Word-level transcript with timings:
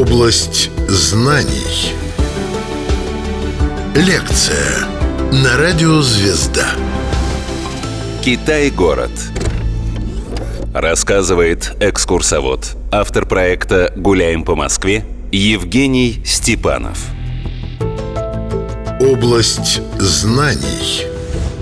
Область 0.00 0.70
знаний. 0.88 1.92
Лекция 3.94 4.86
на 5.30 5.58
радио 5.58 6.00
«Звезда». 6.00 6.68
Китай-город. 8.24 9.10
Рассказывает 10.72 11.76
экскурсовод, 11.80 12.78
автор 12.90 13.26
проекта 13.26 13.92
«Гуляем 13.94 14.42
по 14.42 14.56
Москве» 14.56 15.04
Евгений 15.32 16.22
Степанов. 16.24 16.98
Область 19.00 19.82
знаний. 19.98 21.09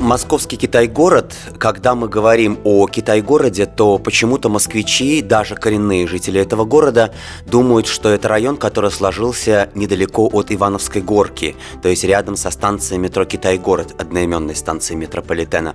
Московский 0.00 0.56
Китай-город, 0.56 1.34
когда 1.58 1.94
мы 1.94 2.08
говорим 2.08 2.58
о 2.64 2.86
Китай-городе, 2.86 3.66
то 3.66 3.98
почему-то 3.98 4.48
москвичи, 4.48 5.22
даже 5.22 5.56
коренные 5.56 6.06
жители 6.06 6.40
этого 6.40 6.64
города, 6.64 7.12
думают, 7.46 7.88
что 7.88 8.08
это 8.08 8.28
район, 8.28 8.56
который 8.56 8.92
сложился 8.92 9.70
недалеко 9.74 10.28
от 10.32 10.52
Ивановской 10.52 11.02
горки, 11.02 11.56
то 11.82 11.88
есть 11.88 12.04
рядом 12.04 12.36
со 12.36 12.50
станцией 12.50 13.00
метро 13.00 13.24
Китай-город, 13.24 14.00
одноименной 14.00 14.54
станции 14.54 14.94
метрополитена. 14.94 15.74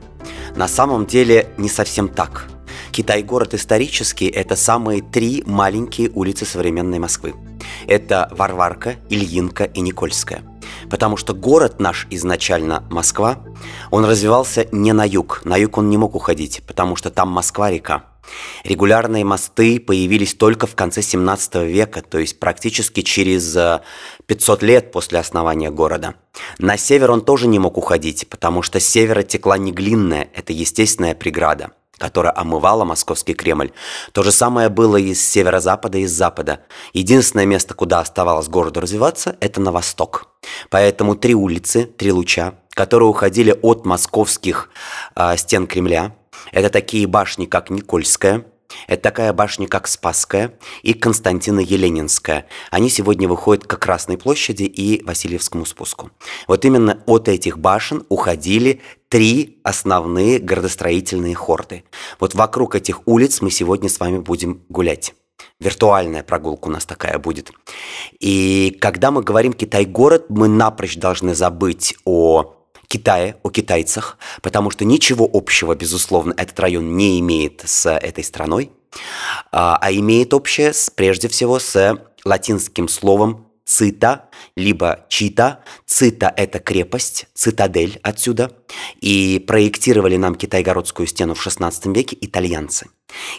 На 0.55 0.68
самом 0.68 1.05
деле 1.05 1.49
не 1.58 1.68
совсем 1.68 2.08
так. 2.08 2.48
Китай-город 2.91 3.54
исторический– 3.54 4.27
это 4.30 4.55
самые 4.55 5.02
три 5.02 5.44
маленькие 5.46 6.10
улицы 6.10 6.46
современной 6.46 6.99
Москвы. 6.99 7.34
Это 7.88 8.30
Варварка, 8.32 8.96
Ильинка 9.10 9.66
и 9.66 9.82
Никольская– 9.82 10.44
потому 10.90 11.17
что 11.17 11.34
город 11.34 11.80
наш 11.80 12.08
изначально 12.09 12.84
Москва, 12.90 13.40
он 13.91 14.05
развивался 14.05 14.67
не 14.71 14.94
на 14.94 15.05
юг. 15.05 15.41
На 15.45 15.58
юг 15.58 15.77
он 15.77 15.90
не 15.90 15.98
мог 15.98 16.16
уходить, 16.16 16.62
потому 16.67 16.95
что 16.95 17.09
там 17.09 17.30
Москва-река. 17.30 18.04
Регулярные 18.63 19.26
мосты 19.26 19.80
появились 19.80 20.34
только 20.34 20.66
в 20.66 20.76
конце 20.76 21.02
17 21.02 21.55
века, 21.55 22.02
то 22.02 22.20
есть 22.20 22.40
практически 22.40 23.01
через 23.01 23.57
500 24.26 24.63
э, 24.63 24.65
лет 24.65 24.91
после 24.91 25.20
основания 25.20 25.71
города. 25.71 26.15
На 26.57 26.77
север 26.77 27.12
он 27.12 27.21
тоже 27.21 27.48
не 27.48 27.60
мог 27.60 27.77
уходить, 27.77 28.27
потому 28.29 28.62
что 28.62 28.79
с 28.79 28.85
севера 28.85 29.23
текла 29.23 29.57
не 29.57 29.71
глинная, 29.71 30.29
это 30.34 30.54
естественная 30.54 31.16
преграда– 31.16 31.71
которая 31.98 32.34
омывала 32.36 32.86
московский 32.86 33.34
Кремль. 33.34 33.72
То 34.12 34.24
же 34.24 34.32
самое 34.32 34.70
было 34.70 34.98
и 34.98 35.13
с 35.13 35.27
северо-запада, 35.27 35.98
и 36.00 36.05
с 36.05 36.12
запада. 36.12 36.62
Единственное 36.94 37.46
место, 37.46 37.74
куда 37.74 38.00
оставалось 38.00 38.48
городу 38.48 38.82
развиваться, 38.82 39.35
это 39.40 39.62
на 39.62 39.72
восток. 39.72 40.27
Поэтому 40.70 41.16
три 41.16 41.35
улицы, 41.35 41.85
три 41.85 42.12
луча, 42.12 42.55
которые 42.72 43.10
уходили 43.10 43.58
от 43.62 43.85
московских 43.85 44.70
э, 45.16 45.38
стен 45.38 45.68
Кремля, 45.68 46.16
это 46.52 46.70
такие 46.70 47.08
башни, 47.08 47.46
как 47.46 47.70
Никольская, 47.70 48.46
это 48.88 49.04
такая 49.04 49.34
башня, 49.34 49.68
как 49.68 49.88
Спасская 49.88 50.57
и 50.82 50.94
Константино-Еленинская. 50.94 52.46
Они 52.72 52.90
сегодня 52.90 53.28
выходят 53.28 53.66
к 53.66 53.78
Красной 53.78 54.18
площади 54.18 54.63
и 54.63 55.04
Васильевскому 55.04 55.66
спуску. 55.66 56.12
Вот 56.48 56.66
именно 56.66 57.02
от 57.05 57.28
этих 57.28 57.60
башен 57.60 58.04
уходили 58.10 58.82
три 59.14 59.60
основные 59.64 60.40
городостроительные 60.40 61.36
хорды. 61.36 61.84
Вот 62.20 62.34
вокруг 62.34 62.74
этих 62.74 63.08
улиц 63.08 63.42
мы 63.42 63.52
сегодня 63.52 63.88
с 63.88 64.00
вами 64.00 64.18
будем 64.18 64.64
гулять. 64.69 65.14
Виртуальная 65.59 66.24
прогулка 66.24 66.68
у 66.68 66.72
нас 66.72 66.88
такая 66.88 67.19
будет. 67.19 67.52
И 68.19 68.75
когда 68.81 69.12
мы 69.12 69.22
говорим 69.22 69.53
«Китай-город», 69.53 70.25
мы 70.30 70.47
напрочь 70.47 70.97
должны 70.97 71.36
забыть 71.36 71.96
о 72.06 72.56
Китае, 72.88 73.38
о 73.44 73.52
китайцах, 73.52 74.18
потому 74.41 74.72
что 74.72 74.84
ничего 74.84 75.30
общего, 75.31 75.75
безусловно, 75.75 76.34
этот 76.36 76.59
район 76.59 76.97
не 76.97 77.19
имеет 77.19 77.62
с 77.64 77.88
этой 77.88 78.24
страной, 78.24 78.72
а, 79.52 79.78
а 79.80 79.91
имеет 79.91 80.34
общее 80.34 80.72
прежде 80.96 81.28
всего 81.28 81.59
с 81.59 82.00
латинским 82.25 82.88
словом 82.88 83.46
цита, 83.66 84.30
либо 84.56 85.06
чита. 85.09 85.64
Цита– 85.86 86.34
это 86.38 86.59
крепость, 86.59 87.28
цитадель 87.34 88.00
отсюда. 88.03 88.51
И 89.01 89.44
проектировали 89.46 90.18
нам 90.18 90.35
Китай-городскую 90.35 91.07
стену 91.07 91.34
в 91.34 91.46
XVI 91.46 91.94
веке 91.94 92.18
итальянцы. 92.19 92.88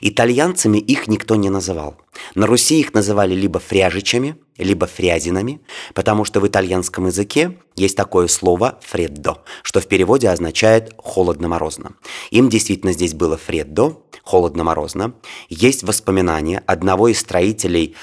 Итальянцами 0.00 0.78
их 0.78 1.08
никто 1.08 1.34
не 1.34 1.50
называл. 1.50 1.96
На 2.34 2.46
Руси 2.46 2.78
их 2.78 2.94
называли 2.94 3.34
либо 3.34 3.58
фряжичами, 3.58 4.36
либо 4.56 4.86
фрязинами, 4.86 5.60
потому 5.94 6.24
что 6.24 6.40
в 6.40 6.46
итальянском 6.46 7.06
языке 7.06 7.58
есть 7.74 7.96
такое 7.96 8.28
слово 8.28 8.78
«фреддо», 8.82 9.42
что 9.62 9.80
в 9.80 9.88
переводе 9.88 10.28
означает 10.28 10.94
«холодно-морозно». 10.96 11.94
Им 12.30 12.48
действительно 12.48 12.92
здесь 12.92 13.14
было 13.14 13.36
«фреддо», 13.36 13.96
холодно-морозно. 14.22 15.14
Есть 15.48 15.82
воспоминания 15.82 16.62
одного 16.66 17.08
из 17.08 17.18
строителей 17.18 17.96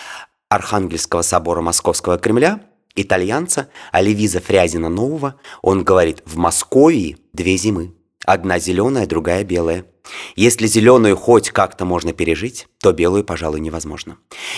Архангельского 0.52 1.22
собора 1.22 1.62
Московского 1.62 2.18
Кремля, 2.18 2.60
итальянца 2.94 3.70
Оливиза 3.94 4.42
Фрязина 4.42 4.90
Нового, 4.90 5.36
он 5.62 5.86
говорит, 5.86 6.22
в 6.26 6.36
Москве 6.36 7.16
две 7.32 7.56
зимы. 7.56 7.96
Одна 8.26 8.60
зеленая, 8.60 9.08
другая 9.08 9.46
белая. 9.46 9.86
Если 10.36 10.68
зеленую 10.68 11.16
хоть 11.16 11.52
как-то 11.52 11.86
можно 11.86 12.14
пережить, 12.14 12.68
то 12.80 12.92
белую, 12.92 13.24
пожалуй, 13.24 13.60
невозможно. 13.60 14.18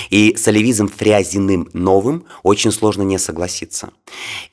И 0.10 0.36
с 0.36 0.48
Оливизом 0.48 0.88
Фрязиным 0.88 1.70
новым 1.74 2.26
очень 2.42 2.72
сложно 2.72 3.02
не 3.02 3.18
согласиться. 3.18 3.90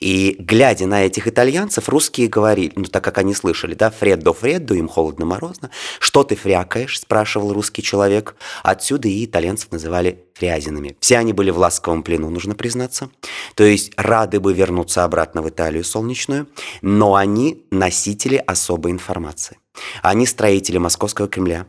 И 0.00 0.36
глядя 0.38 0.86
на 0.86 1.04
этих 1.04 1.28
итальянцев, 1.28 1.88
русские 1.88 2.28
говорили, 2.28 2.72
ну 2.74 2.84
так 2.84 3.04
как 3.04 3.18
они 3.18 3.34
слышали, 3.34 3.74
да, 3.74 3.90
Фреддо, 3.90 4.32
Фреддо, 4.32 4.74
им 4.74 4.88
холодно-морозно. 4.88 5.70
Что 6.00 6.24
ты 6.24 6.34
фрякаешь, 6.34 6.98
спрашивал 7.00 7.52
русский 7.52 7.82
человек. 7.82 8.34
Отсюда 8.62 9.08
и 9.08 9.24
итальянцев 9.24 9.70
называли 9.70 10.24
фрязинами. 10.34 10.96
Все 11.00 11.18
они 11.18 11.32
были 11.32 11.50
в 11.50 11.58
ласковом 11.58 12.02
плену, 12.02 12.30
нужно 12.30 12.54
признаться. 12.54 13.10
То 13.54 13.64
есть 13.64 13.92
рады 13.96 14.40
бы 14.40 14.52
вернуться 14.52 15.04
обратно 15.04 15.42
в 15.42 15.48
Италию 15.48 15.84
солнечную, 15.84 16.48
но 16.82 17.14
они 17.14 17.64
носители 17.70 18.36
особой 18.36 18.92
информации. 18.92 19.58
Они 20.02 20.26
строители 20.26 20.78
Московского 20.78 21.28
Кремля. 21.28 21.66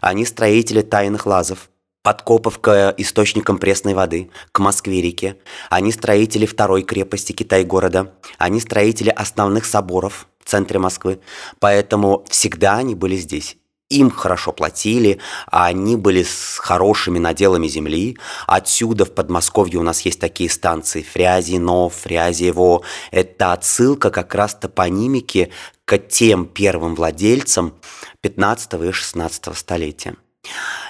Они 0.00 0.24
строители 0.24 0.82
тайных 0.82 1.26
лазов, 1.26 1.70
подкопов 2.02 2.58
к 2.58 2.94
источникам 2.98 3.58
пресной 3.58 3.94
воды, 3.94 4.30
к 4.52 4.58
Москве-реке. 4.58 5.36
Они 5.70 5.92
строители 5.92 6.46
второй 6.46 6.82
крепости 6.82 7.32
Китай-города. 7.32 8.12
Они 8.38 8.60
строители 8.60 9.10
основных 9.10 9.64
соборов 9.64 10.28
в 10.38 10.48
центре 10.48 10.78
Москвы. 10.78 11.20
Поэтому 11.60 12.24
всегда 12.28 12.76
они 12.76 12.94
были 12.94 13.16
здесь 13.16 13.56
им 13.90 14.10
хорошо 14.10 14.52
платили, 14.52 15.18
а 15.46 15.66
они 15.66 15.96
были 15.96 16.22
с 16.22 16.58
хорошими 16.58 17.18
наделами 17.18 17.68
земли. 17.68 18.16
Отсюда 18.46 19.04
в 19.04 19.12
Подмосковье 19.12 19.78
у 19.78 19.82
нас 19.82 20.00
есть 20.02 20.20
такие 20.20 20.50
станции 20.50 21.02
Фрязино, 21.02 21.88
Фрязево. 21.90 22.82
Это 23.10 23.52
отсылка 23.52 24.10
как 24.10 24.34
раз 24.34 24.54
топонимики 24.54 25.52
к 25.84 25.98
тем 25.98 26.46
первым 26.46 26.94
владельцам 26.94 27.74
15 28.20 28.74
и 28.74 28.92
16 28.92 29.56
столетия. 29.56 30.16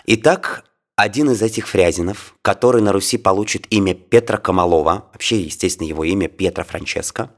Итак, 0.06 0.64
один 0.96 1.28
из 1.30 1.42
этих 1.42 1.66
фрязинов, 1.66 2.36
который 2.40 2.80
на 2.80 2.92
Руси 2.92 3.18
получит 3.18 3.66
имя 3.70 3.94
Петра 3.94 4.36
Камалова, 4.36 5.06
вообще, 5.12 5.40
естественно, 5.40 5.88
его 5.88 6.04
имя 6.04 6.28
Петра 6.28 6.62
Франческо, 6.62 7.30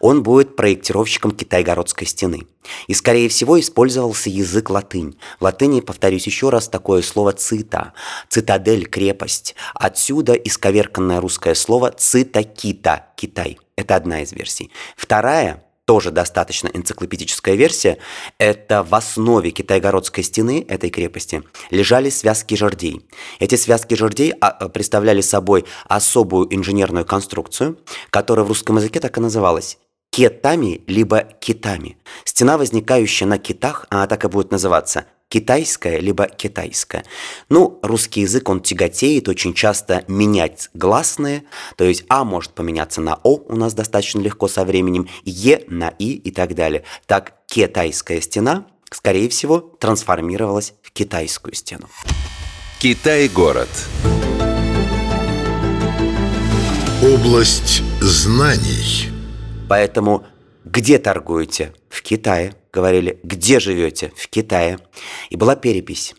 он 0.00 0.24
будет 0.24 0.56
проектировщиком 0.56 1.30
Китай-городской 1.30 2.08
стены. 2.08 2.48
И, 2.88 2.94
скорее 2.94 3.28
всего, 3.28 3.60
использовался 3.60 4.28
язык 4.28 4.70
латынь. 4.70 5.16
В 5.38 5.44
латыни, 5.44 5.80
повторюсь 5.82 6.26
еще 6.26 6.50
раз, 6.50 6.68
такое 6.68 7.00
слово 7.02 7.32
«цита», 7.32 7.92
«цитадель», 8.28 8.86
«крепость». 8.86 9.54
Отсюда 9.74 10.32
исковерканное 10.32 11.20
русское 11.20 11.54
слово 11.54 11.92
«цитакита», 11.92 13.06
«Китай». 13.16 13.58
Это 13.76 13.94
одна 13.94 14.22
из 14.22 14.32
версий. 14.32 14.72
Вторая 14.96 15.62
тоже 15.86 16.10
достаточно 16.10 16.68
энциклопедическая 16.68 17.54
версия, 17.54 17.98
это 18.38 18.82
в 18.82 18.94
основе 18.94 19.50
Китайгородской 19.50 20.22
стены 20.22 20.66
этой 20.68 20.90
крепости 20.90 21.42
лежали 21.70 22.10
связки 22.10 22.54
жердей. 22.54 23.06
Эти 23.38 23.54
связки 23.54 23.94
жердей 23.94 24.34
а, 24.40 24.68
представляли 24.68 25.22
собой 25.22 25.64
особую 25.86 26.54
инженерную 26.54 27.06
конструкцию, 27.06 27.78
которая 28.10 28.44
в 28.44 28.48
русском 28.48 28.76
языке 28.76 29.00
так 29.00 29.16
и 29.16 29.20
называлась 29.20 29.78
кетами 30.10 30.80
либо 30.86 31.22
китами. 31.40 31.98
Стена, 32.24 32.56
возникающая 32.56 33.26
на 33.26 33.38
китах, 33.38 33.86
она 33.90 34.06
так 34.06 34.24
и 34.24 34.28
будет 34.28 34.50
называться 34.50 35.04
китайская 35.28 35.98
либо 35.98 36.26
китайская. 36.26 37.04
Ну, 37.48 37.78
русский 37.82 38.22
язык, 38.22 38.48
он 38.48 38.60
тяготеет 38.60 39.28
очень 39.28 39.54
часто 39.54 40.04
менять 40.08 40.70
гласные, 40.74 41.44
то 41.76 41.84
есть 41.84 42.04
А 42.08 42.24
может 42.24 42.52
поменяться 42.52 43.00
на 43.00 43.18
О 43.22 43.36
у 43.36 43.56
нас 43.56 43.74
достаточно 43.74 44.20
легко 44.20 44.48
со 44.48 44.64
временем, 44.64 45.08
Е 45.24 45.64
на 45.68 45.88
И 45.98 46.14
и 46.14 46.30
так 46.30 46.54
далее. 46.54 46.84
Так 47.06 47.34
китайская 47.46 48.20
стена, 48.20 48.66
скорее 48.90 49.28
всего, 49.28 49.60
трансформировалась 49.60 50.74
в 50.82 50.92
китайскую 50.92 51.54
стену. 51.54 51.88
Китай-город. 52.78 53.68
Область 57.02 57.82
знаний. 58.00 59.10
Поэтому 59.68 60.24
где 60.66 60.98
торгуете? 60.98 61.72
В 61.88 62.02
Китае. 62.02 62.52
Говорили, 62.72 63.20
где 63.22 63.60
живете? 63.60 64.12
В 64.16 64.26
Китае. 64.26 64.80
И 65.30 65.36
была 65.36 65.54
перепись. 65.54 66.16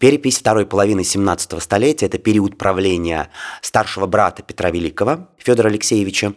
Перепись 0.00 0.38
второй 0.38 0.66
половины 0.66 1.04
17 1.04 1.62
столетия– 1.62 2.06
это 2.06 2.18
период 2.18 2.58
правления 2.58 3.30
старшего 3.60 4.06
брата 4.06 4.42
Петра 4.42 4.72
Великого, 4.72 5.28
Федора 5.38 5.68
Алексеевича. 5.68 6.34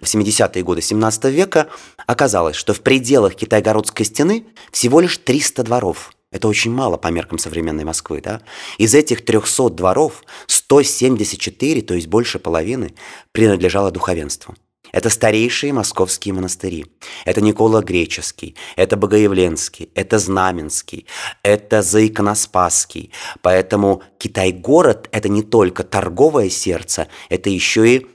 В 0.00 0.04
70-е 0.04 0.62
годы 0.62 0.80
17 0.80 1.24
века 1.24 1.68
оказалось, 2.06 2.54
что 2.54 2.74
в 2.74 2.80
пределах 2.80 3.34
Китайгородской 3.34 4.06
стены 4.06 4.46
всего 4.70 5.00
лишь 5.00 5.18
300 5.18 5.64
дворов. 5.64 6.12
Это 6.30 6.46
очень 6.46 6.70
мало 6.70 6.96
по 6.96 7.08
меркам 7.08 7.38
современной 7.38 7.82
Москвы. 7.82 8.20
Да? 8.22 8.40
Из 8.76 8.94
этих 8.94 9.24
300 9.24 9.70
дворов 9.70 10.22
174, 10.46 11.82
то 11.82 11.94
есть 11.94 12.06
больше 12.06 12.38
половины, 12.38 12.94
принадлежало 13.32 13.90
духовенству. 13.90 14.54
Это 14.92 15.10
старейшие 15.10 15.72
московские 15.72 16.34
монастыри. 16.34 16.86
Это 17.24 17.40
Никола 17.40 17.82
Греческий, 17.82 18.54
это 18.76 18.96
Богоявленский, 18.96 19.90
это 19.94 20.18
Знаменский, 20.18 21.06
это 21.42 21.82
Заиконоспасский. 21.82 23.12
Поэтому 23.42 24.02
Китай-город– 24.18 25.08
это 25.12 25.28
не 25.28 25.42
только 25.42 25.84
торговое 25.84 26.50
сердце, 26.50 27.08
это 27.28 27.50
еще 27.50 27.88
и 27.88 28.06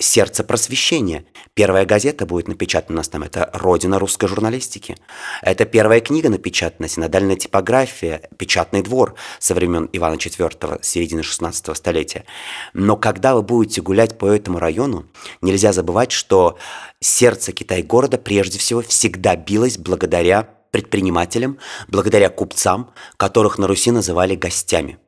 сердце 0.00 0.44
просвещения. 0.44 1.24
Первая 1.54 1.86
газета 1.86 2.26
будет 2.26 2.48
напечатана 2.48 2.96
у 2.96 2.98
нас 2.98 3.08
там, 3.08 3.22
это 3.22 3.50
«Родина 3.52 3.98
русской 3.98 4.26
журналистики». 4.26 4.96
Это 5.40 5.64
первая 5.64 6.00
книга 6.00 6.28
напечатана, 6.28 6.88
синодальная 6.88 7.36
типография, 7.36 8.28
печатный 8.36 8.82
двор 8.82 9.14
со 9.38 9.54
времен 9.54 9.88
Ивана 9.92 10.14
IV, 10.14 10.80
середины 10.82 11.22
16 11.22 11.76
столетия. 11.76 12.24
Но 12.72 12.96
когда 12.96 13.34
вы 13.34 13.42
будете 13.42 13.82
гулять 13.82 14.18
по 14.18 14.26
этому 14.26 14.58
району, 14.58 15.06
нельзя 15.40 15.72
забывать, 15.72 16.12
что 16.12 16.58
сердце 17.00 17.52
Китай-города 17.52 18.18
прежде 18.18 18.58
всего 18.58 18.82
всегда 18.82 19.36
билось 19.36 19.78
благодаря 19.78 20.48
предпринимателям, 20.72 21.58
благодаря 21.86 22.30
купцам, 22.30 22.90
которых 23.16 23.58
на 23.58 23.68
Руси 23.68 23.92
называли 23.92 24.34
гостями– 24.34 24.98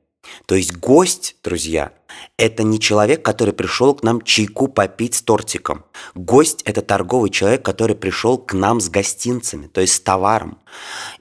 то 0.47 0.55
есть 0.55 0.77
гость, 0.77 1.37
друзья, 1.43 1.93
это 2.39 2.63
не 2.63 2.81
человек, 2.81 3.23
который 3.25 3.53
пришел 3.53 3.95
к 3.95 4.03
нам 4.03 4.23
чайку 4.23 4.69
попить 4.69 5.15
с 5.15 5.23
тортиком. 5.23 5.85
Гость– 6.15 6.63
это 6.65 6.83
торговый 6.83 7.31
человек, 7.31 7.65
который 7.65 7.97
пришел 7.97 8.39
к 8.39 8.53
нам 8.55 8.81
с 8.81 8.89
гостинцами, 8.89 9.67
то 9.67 9.81
есть 9.81 9.95
с 9.95 10.01
товаром. 10.01 10.59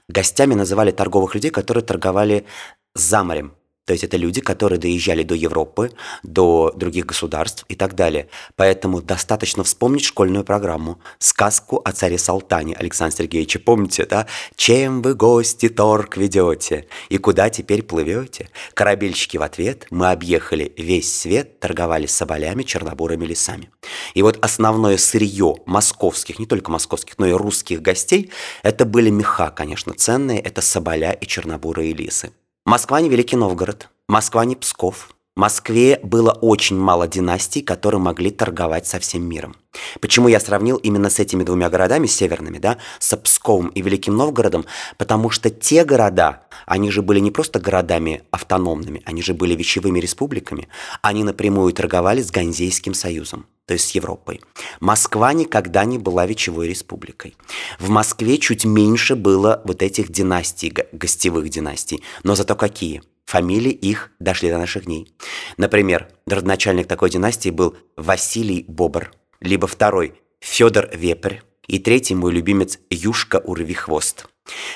Гостями 0.08 0.54
называли 0.54 0.90
торговых 0.90 1.34
людей, 1.34 1.50
которые 1.50 1.84
торговали 1.84 2.46
за 2.94 3.22
морем. 3.24 3.54
То 3.86 3.92
есть 3.92 4.04
это 4.04 4.16
люди, 4.16 4.40
которые 4.40 4.78
доезжали 4.78 5.22
до 5.22 5.34
Европы, 5.34 5.92
до 6.22 6.72
других 6.74 7.06
государств 7.06 7.64
и 7.68 7.76
так 7.76 7.94
далее. 7.94 8.28
Поэтому 8.56 9.00
достаточно 9.00 9.62
вспомнить 9.64 10.04
школьную 10.04 10.44
программу, 10.44 10.98
сказку 11.18 11.80
о 11.84 11.92
царе 11.92 12.18
Салтане 12.18 12.74
Александра 12.74 13.16
Сергеевича. 13.16 13.60
Помните, 13.60 14.04
да? 14.04 14.26
«Чем 14.56 15.02
вы, 15.02 15.14
гости, 15.14 15.68
торг 15.68 16.16
ведете? 16.16 16.86
И 17.08 17.18
куда 17.18 17.48
теперь 17.48 17.82
плывете?» 17.82 18.50
Корабельщики 18.74 19.36
в 19.36 19.42
ответ 19.42 19.86
«Мы 19.90 20.10
объехали 20.10 20.72
весь 20.76 21.16
свет, 21.16 21.60
торговали 21.60 22.06
соболями, 22.06 22.64
чернобурыми 22.64 23.24
лесами». 23.24 23.70
И 24.14 24.22
вот 24.22 24.38
основное 24.44 24.96
сырье 24.96 25.54
московских, 25.64 26.40
не 26.40 26.46
только 26.46 26.72
московских, 26.72 27.18
но 27.18 27.26
и 27.26 27.32
русских 27.32 27.82
гостей, 27.82 28.32
это 28.64 28.84
были 28.84 29.10
меха, 29.10 29.50
конечно, 29.50 29.94
ценные, 29.94 30.40
это 30.40 30.60
соболя 30.60 31.12
и 31.12 31.26
чернобурые 31.26 31.92
лисы. 31.92 32.32
Москва 32.66 33.00
не 33.00 33.08
Великий 33.08 33.36
Новгород, 33.36 33.90
Москва 34.08 34.44
не 34.44 34.56
Псков. 34.56 35.10
В 35.36 35.38
Москве 35.38 36.00
было 36.02 36.32
очень 36.32 36.76
мало 36.76 37.06
династий, 37.06 37.62
которые 37.62 38.00
могли 38.00 38.32
торговать 38.32 38.88
со 38.88 38.98
всем 38.98 39.22
миром. 39.22 39.54
Почему 40.00 40.26
я 40.26 40.40
сравнил 40.40 40.76
именно 40.78 41.08
с 41.08 41.20
этими 41.20 41.44
двумя 41.44 41.70
городами 41.70 42.08
северными, 42.08 42.58
да, 42.58 42.78
с 42.98 43.16
Псковом 43.16 43.68
и 43.68 43.82
Великим 43.82 44.16
Новгородом? 44.16 44.66
Потому 44.98 45.30
что 45.30 45.48
те 45.48 45.84
города, 45.84 46.42
они 46.66 46.90
же 46.90 47.02
были 47.02 47.20
не 47.20 47.30
просто 47.30 47.60
городами 47.60 48.24
автономными, 48.32 49.00
они 49.04 49.22
же 49.22 49.32
были 49.32 49.54
вещевыми 49.54 50.00
республиками. 50.00 50.66
Они 51.02 51.22
напрямую 51.22 51.72
торговали 51.72 52.20
с 52.20 52.32
Ганзейским 52.32 52.94
союзом 52.94 53.46
то 53.66 53.74
есть 53.74 53.88
с 53.88 53.90
Европой. 53.90 54.40
Москва 54.80 55.32
никогда 55.32 55.84
не 55.84 55.98
была 55.98 56.24
вечевой 56.26 56.68
республикой. 56.68 57.36
В 57.78 57.90
Москве 57.90 58.38
чуть 58.38 58.64
меньше 58.64 59.16
было 59.16 59.60
вот 59.64 59.82
этих 59.82 60.10
династий, 60.10 60.72
гостевых 60.92 61.48
династий, 61.48 62.02
но 62.22 62.34
зато 62.34 62.54
какие? 62.54 63.02
Фамилии 63.26 63.72
их 63.72 64.12
дошли 64.20 64.50
до 64.50 64.58
наших 64.58 64.84
дней. 64.84 65.12
Например, 65.56 66.08
родоначальник 66.26 66.86
такой 66.86 67.10
династии 67.10 67.50
был 67.50 67.76
Василий 67.96 68.64
Бобр, 68.68 69.10
либо 69.40 69.66
второй 69.66 70.14
Федор 70.38 70.88
Вепрь, 70.94 71.38
и 71.66 71.80
третий 71.80 72.14
мой 72.14 72.32
любимец 72.32 72.78
Юшка 72.88 73.38
Урвихвост. 73.38 74.26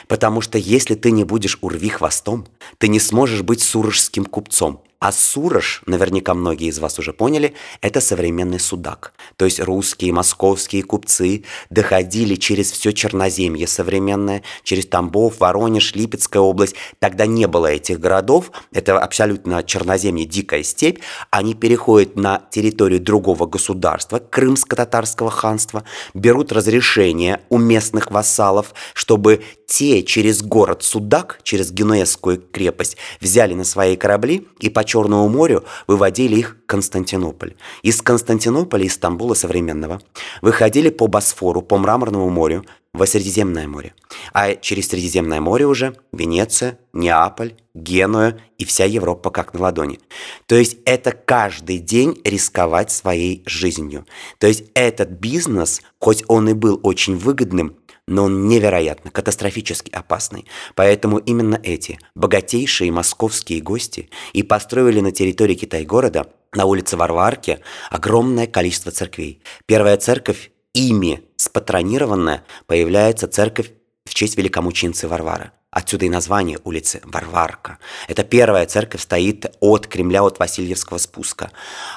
Потому 0.09 0.41
что 0.41 0.59
если 0.59 0.97
ты 0.97 1.13
не 1.13 1.23
будешь 1.23 1.59
урви 1.61 1.91
хвостом, 1.91 2.49
ты 2.79 2.89
не 2.89 2.99
сможешь 2.99 3.43
быть 3.43 3.63
сурожским 3.63 4.25
купцом. 4.25 4.83
А 5.01 5.13
Сурож, 5.13 5.81
наверняка 5.87 6.35
многие 6.35 6.69
из 6.69 6.79
вас 6.79 6.99
уже 6.99 7.15
поняли, 7.15 7.55
это 7.81 8.03
современный 8.03 8.61
судак. 8.61 9.15
То 9.37 9.47
есть 9.47 9.59
русские, 9.59 10.13
московские 10.13 10.83
купцы 10.83 11.45
доходили 11.71 12.35
через 12.35 12.71
все 12.71 12.93
Черноземье 12.93 13.67
современное, 13.67 14.43
через 14.63 14.85
Тамбов, 14.85 15.41
Воронеж, 15.41 15.95
Липецкая 15.95 16.43
область. 16.43 16.75
Тогда 16.99 17.25
не 17.25 17.47
было 17.47 17.69
этих 17.69 17.99
городов, 17.99 18.53
это 18.75 18.99
абсолютно 18.99 19.63
Черноземье, 19.63 20.27
дикая 20.27 20.63
степь. 20.63 20.99
Они 21.31 21.55
переходят 21.55 22.17
на 22.17 22.43
территорию 22.51 23.01
другого 23.01 23.47
государства, 23.47 24.19
Крымско-татарского 24.19 25.31
ханства, 25.31 25.85
берут 26.13 26.53
разрешение 26.53 27.41
у 27.49 27.57
местных 27.57 28.11
вассалов, 28.11 28.75
чтобы 28.93 29.43
те 29.65 30.03
через 30.03 30.43
город 30.43 30.83
Судак, 30.83 31.41
через 31.43 31.71
Генуэзскую 31.71 32.43
крепость, 32.53 32.99
взяли 33.21 33.55
на 33.55 33.65
свои 33.65 33.97
корабли 33.97 34.47
и 34.59 34.69
по 34.69 34.85
Черному 34.91 35.29
морю 35.29 35.65
выводили 35.87 36.37
их 36.37 36.57
в 36.65 36.67
Константинополь. 36.67 37.55
Из 37.83 38.03
Константинополя, 38.03 38.85
из 38.85 38.95
Стамбула 38.95 39.35
современного, 39.35 40.01
выходили 40.43 40.91
по 40.91 41.07
Босфору, 41.07 41.63
по 41.63 41.79
Мраморному 41.79 42.29
морю, 42.29 42.65
во 42.93 43.07
Средиземное 43.07 43.69
море. 43.69 43.95
А 44.33 44.57
через 44.57 44.89
Средиземное 44.89 45.41
море 45.41 45.65
уже 45.65 45.95
Венеция, 46.13 46.81
Неаполь, 46.93 47.55
Генуя 47.73 48.41
и 48.59 48.65
вся 48.65 48.85
Европа 48.85 49.31
как 49.31 49.55
на 49.55 49.61
ладони. 49.61 50.01
То 50.47 50.57
есть 50.57 50.79
это 50.85 51.13
каждый 51.13 51.79
день 51.79 52.21
рисковать 52.25 52.91
своей 52.91 53.45
жизнью. 53.47 54.07
То 54.39 54.49
есть 54.49 54.65
этот 54.75 55.11
бизнес, 55.11 55.83
хоть 56.01 56.25
он 56.27 56.49
и 56.49 56.53
был 56.53 56.81
очень 56.83 57.17
выгодным, 57.17 57.77
но 58.07 58.25
он 58.25 58.49
невероятно, 58.49 59.11
катастрофически 59.11 59.91
опасный. 59.91 60.47
Поэтому 60.75 61.19
именно 61.19 61.61
эти 61.63 61.99
богатейшие 62.15 62.91
московские 62.93 63.61
гости 63.61 64.11
и 64.33 64.43
построили 64.43 65.01
на 65.01 65.13
территории 65.13 65.55
Китай-города 65.55 66.27
на 66.53 66.65
улице 66.65 66.97
Варварки 66.97 67.61
огромное 67.91 68.47
количество 68.47 68.91
церквей. 68.91 69.43
Первая 69.67 69.97
церковь, 69.97 70.51
ими 70.75 71.23
спатронированная, 71.37 72.45
появляется 72.67 73.29
церковь 73.29 73.71
в 74.05 74.15
честь 74.15 74.37
великомученицы 74.37 75.07
Варвары. 75.07 75.53
Отсюда 75.73 76.07
и 76.07 76.09
название 76.09 76.59
улицы 76.65 77.01
Варварка. 77.05 77.79
Это 78.09 78.25
первая 78.25 78.67
церковь 78.67 79.03
стоит 79.03 79.55
от 79.61 79.87
Кремля, 79.87 80.25
от 80.25 80.41
Васильевского 80.41 80.99
спуска. 80.99 81.53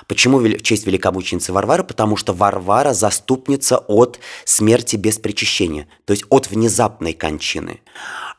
Почему 0.07 0.37
в 0.37 0.61
честь 0.61 0.85
великомученицы 0.85 1.51
Варвары? 1.51 1.83
Потому 1.83 2.15
что 2.15 2.33
Варвара 2.33 2.93
заступница 2.93 3.79
от 3.79 4.19
смерти 4.45 4.95
без 4.95 5.17
причащения, 5.17 5.87
то 6.05 6.13
есть 6.13 6.23
от 6.29 6.51
внезапной 6.51 7.13
кончины. 7.13 7.81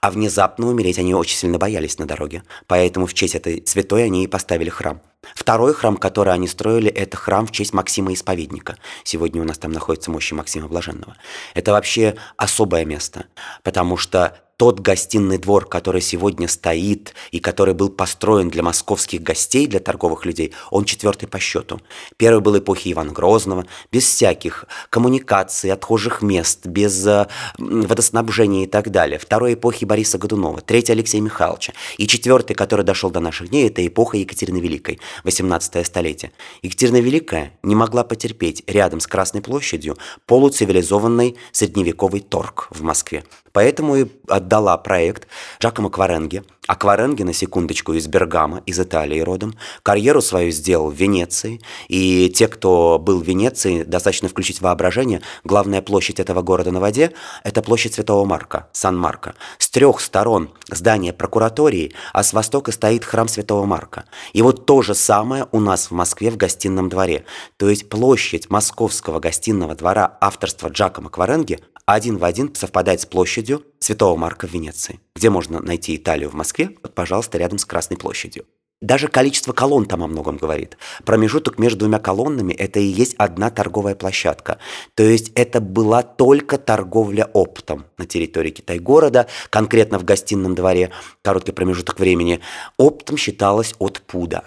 А 0.00 0.12
внезапно 0.12 0.68
умереть 0.68 1.00
они 1.00 1.16
очень 1.16 1.36
сильно 1.36 1.58
боялись 1.58 1.98
на 1.98 2.06
дороге. 2.06 2.44
Поэтому 2.68 3.06
в 3.06 3.14
честь 3.14 3.34
этой 3.34 3.66
святой 3.66 4.04
они 4.04 4.22
и 4.22 4.28
поставили 4.28 4.70
храм. 4.70 5.00
Второй 5.34 5.74
храм, 5.74 5.96
который 5.96 6.32
они 6.32 6.46
строили, 6.46 6.90
это 6.90 7.16
храм 7.16 7.46
в 7.46 7.50
честь 7.50 7.72
Максима 7.72 8.12
Исповедника. 8.12 8.76
Сегодня 9.02 9.42
у 9.42 9.44
нас 9.44 9.58
там 9.58 9.72
находится 9.72 10.10
мощи 10.10 10.34
Максима 10.34 10.68
Блаженного. 10.68 11.16
Это 11.54 11.72
вообще 11.72 12.14
особое 12.36 12.84
место, 12.84 13.24
потому 13.62 13.96
что 13.96 14.38
тот 14.56 14.80
гостиный 14.80 15.38
двор, 15.38 15.66
который 15.66 16.00
сегодня 16.00 16.48
стоит 16.48 17.14
и 17.30 17.40
который 17.40 17.74
был 17.74 17.90
построен 17.90 18.50
для 18.50 18.62
московских 18.62 19.22
гостей, 19.22 19.66
для 19.66 19.80
торговых 19.80 20.24
людей, 20.24 20.52
он 20.70 20.84
четвертый 20.84 21.26
по 21.26 21.38
счету. 21.38 21.80
Первый 22.16 22.40
был 22.40 22.58
эпохи 22.58 22.92
Ивана 22.92 23.12
Грозного, 23.12 23.66
без 23.90 24.04
всяких 24.04 24.66
коммуникаций, 24.90 25.72
отхожих 25.72 26.22
мест, 26.22 26.66
без 26.66 27.06
э, 27.06 27.26
водоснабжения 27.58 28.64
и 28.64 28.66
так 28.66 28.90
далее. 28.90 29.18
Второй 29.18 29.54
эпохи 29.54 29.84
Бориса 29.84 30.18
Годунова, 30.18 30.60
третий 30.60 30.92
Алексея 30.92 31.20
Михайловича. 31.20 31.72
И 31.98 32.06
четвертый, 32.06 32.54
который 32.54 32.84
дошел 32.84 33.10
до 33.10 33.20
наших 33.20 33.50
дней, 33.50 33.68
это 33.68 33.84
эпоха 33.86 34.16
Екатерины 34.16 34.58
Великой, 34.58 35.00
18 35.24 35.86
столетие. 35.86 36.32
Екатерина 36.62 37.00
Великая 37.00 37.52
не 37.62 37.74
могла 37.74 38.04
потерпеть 38.04 38.62
рядом 38.66 39.00
с 39.00 39.06
Красной 39.06 39.42
площадью 39.42 39.96
полуцивилизованный 40.26 41.36
средневековый 41.52 42.20
торг 42.20 42.68
в 42.70 42.82
Москве. 42.82 43.24
Поэтому 43.54 43.96
и 43.96 44.06
отдала 44.28 44.76
проект 44.76 45.28
Джакомо 45.60 45.88
Кваренге. 45.88 46.42
А 46.66 46.76
Кваренге, 46.76 47.24
на 47.24 47.32
секундочку, 47.32 47.92
из 47.92 48.06
Бергама, 48.08 48.62
из 48.66 48.80
Италии 48.80 49.20
родом. 49.20 49.54
Карьеру 49.82 50.20
свою 50.22 50.50
сделал 50.50 50.90
в 50.90 50.94
Венеции. 50.94 51.60
И 51.88 52.30
те, 52.30 52.48
кто 52.48 52.98
был 52.98 53.20
в 53.20 53.24
Венеции, 53.24 53.84
достаточно 53.84 54.28
включить 54.28 54.60
воображение. 54.60 55.20
Главная 55.44 55.82
площадь 55.82 56.18
этого 56.18 56.42
города 56.42 56.72
на 56.72 56.80
воде– 56.80 57.12
это 57.44 57.62
площадь 57.62 57.94
Святого 57.94 58.24
Марка, 58.24 58.68
Сан-Марко. 58.72 59.34
С 59.58 59.70
трех 59.70 60.00
сторон 60.00 60.50
здание 60.68 61.12
прокуратории, 61.12 61.92
а 62.12 62.24
с 62.24 62.32
востока 62.32 62.72
стоит 62.72 63.04
храм 63.04 63.28
Святого 63.28 63.66
Марка. 63.66 64.06
И 64.32 64.42
вот 64.42 64.66
то 64.66 64.82
же 64.82 64.94
самое 64.94 65.46
у 65.52 65.60
нас 65.60 65.90
в 65.90 65.94
Москве 65.94 66.30
в 66.30 66.36
гостином 66.36 66.88
дворе. 66.88 67.24
То 67.56 67.68
есть 67.68 67.88
площадь 67.88 68.50
московского 68.50 69.20
гостиного 69.20 69.76
двора 69.76 70.18
авторства 70.20 70.68
Джакомо 70.68 71.08
Кваренге 71.08 71.60
один 71.86 72.16
в 72.16 72.24
один 72.24 72.54
совпадает 72.54 73.00
с 73.00 73.06
площадью 73.06 73.62
Святого 73.78 74.16
Марка 74.16 74.46
в 74.46 74.52
Венеции. 74.52 75.00
Где 75.14 75.28
можно 75.30 75.60
найти 75.60 75.96
Италию 75.96 76.30
в 76.30 76.34
Москве? 76.34 76.70
Вот, 76.82 76.94
пожалуйста, 76.94 77.36
рядом 77.38 77.58
с 77.58 77.64
Красной 77.64 77.98
площадью. 77.98 78.46
Даже 78.80 79.08
количество 79.08 79.52
колонн 79.52 79.86
там 79.86 80.02
о 80.02 80.06
многом 80.06 80.36
говорит. 80.36 80.76
Промежуток 81.04 81.58
между 81.58 81.80
двумя 81.80 81.98
колоннами– 81.98 82.52
это 82.54 82.80
и 82.80 82.84
есть 82.84 83.14
одна 83.16 83.50
торговая 83.50 83.94
площадка. 83.94 84.58
То 84.94 85.02
есть 85.02 85.32
это 85.34 85.60
была 85.60 86.02
только 86.02 86.58
торговля 86.58 87.30
оптом 87.32 87.86
на 87.96 88.04
территории 88.04 88.50
Китай-города, 88.50 89.26
конкретно 89.48 89.98
в 89.98 90.04
гостином 90.04 90.54
дворе, 90.54 90.90
короткий 91.22 91.52
промежуток 91.52 91.98
времени. 91.98 92.40
Оптом 92.76 93.16
считалось 93.16 93.74
от 93.78 94.00
пуда. 94.00 94.44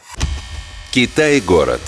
Китай-город. 0.91 1.81